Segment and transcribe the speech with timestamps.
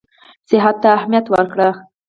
[0.49, 1.69] صحت ته اهمیت ورکړي.